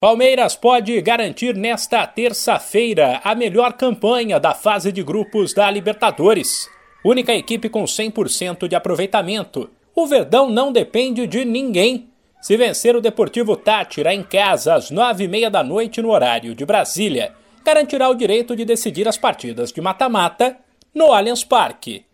[0.00, 6.70] Palmeiras pode garantir nesta terça-feira a melhor campanha da fase de grupos da Libertadores.
[7.04, 9.68] Única equipe com 100% de aproveitamento.
[9.96, 12.10] O Verdão não depende de ninguém.
[12.40, 16.54] Se vencer o Deportivo Tátira em casa às nove e meia da noite no horário
[16.54, 17.34] de Brasília,
[17.64, 20.58] garantirá o direito de decidir as partidas de mata-mata
[20.94, 22.04] no Allianz Parque.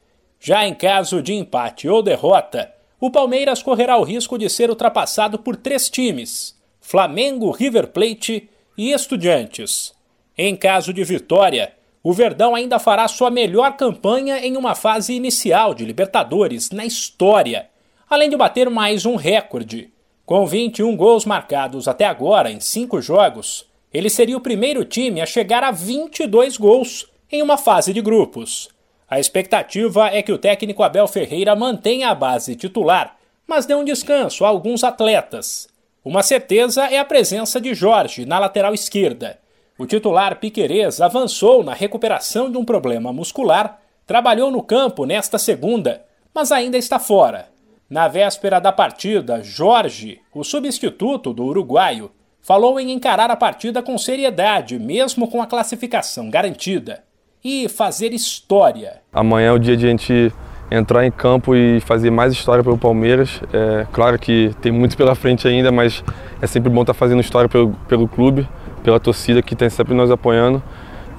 [0.41, 5.39] Já em caso de empate ou derrota, o Palmeiras correrá o risco de ser ultrapassado
[5.39, 6.55] por três times
[6.87, 8.47] Flamengo, River Plate
[8.77, 9.95] e Estudiantes.
[10.37, 15.73] Em caso de vitória, o Verdão ainda fará sua melhor campanha em uma fase inicial
[15.73, 17.71] de Libertadores na história,
[18.09, 19.91] além de bater mais um recorde.
[20.27, 25.27] Com 21 gols marcados até agora em cinco jogos, ele seria o primeiro time a
[25.27, 28.69] chegar a 22 gols em uma fase de grupos.
[29.09, 33.85] A expectativa é que o técnico Abel Ferreira mantenha a base titular, mas dê um
[33.85, 35.73] descanso a alguns atletas.
[36.05, 39.39] Uma certeza é a presença de Jorge na lateral esquerda.
[39.79, 46.05] O titular Piquerez avançou na recuperação de um problema muscular, trabalhou no campo nesta segunda,
[46.35, 47.49] mas ainda está fora.
[47.89, 52.11] Na véspera da partida, Jorge, o substituto do uruguaio,
[52.43, 57.03] falou em encarar a partida com seriedade, mesmo com a classificação garantida,
[57.43, 59.01] e fazer história.
[59.11, 60.33] Amanhã é o dia de a gente
[60.71, 63.41] entrar em campo e fazer mais história pelo Palmeiras.
[63.53, 66.05] É claro que tem muito pela frente ainda, mas
[66.41, 68.49] é sempre bom estar fazendo história pelo, pelo clube,
[68.83, 70.63] pela torcida que está sempre nos apoiando.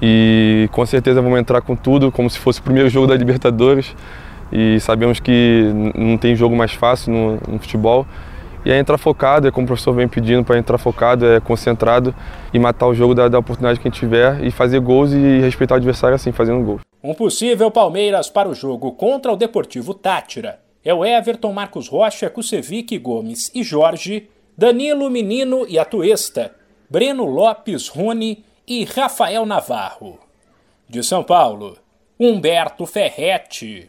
[0.00, 3.94] E com certeza vamos entrar com tudo, como se fosse o primeiro jogo da Libertadores.
[4.52, 8.06] E sabemos que não tem jogo mais fácil no, no futebol.
[8.64, 12.12] E é entrar focado, é como o professor vem pedindo para entrar focado, é concentrado
[12.52, 15.40] e matar o jogo da, da oportunidade que a gente tiver e fazer gols e
[15.40, 16.80] respeitar o adversário assim, fazendo gols.
[17.06, 22.28] Um possível Palmeiras para o jogo contra o Deportivo Tátira é o Everton, Marcos Rocha,
[22.28, 26.56] Kusevic, Gomes e Jorge, Danilo Menino e Atuesta,
[26.90, 30.18] Breno Lopes, Rony e Rafael Navarro.
[30.88, 31.78] De São Paulo,
[32.18, 33.88] Humberto Ferretti.